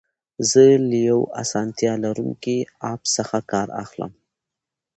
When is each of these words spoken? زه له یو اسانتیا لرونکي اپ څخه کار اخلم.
زه 0.49 0.63
له 0.89 0.97
یو 1.09 1.21
اسانتیا 1.43 1.93
لرونکي 2.03 2.57
اپ 2.91 3.01
څخه 3.15 3.37
کار 3.51 3.67
اخلم. 3.83 4.11